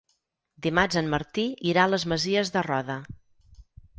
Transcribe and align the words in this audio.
Dimarts 0.65 0.97
en 1.01 1.11
Martí 1.15 1.43
irà 1.73 1.85
a 1.87 1.91
les 1.95 2.07
Masies 2.13 2.53
de 2.57 2.63
Roda. 2.69 2.99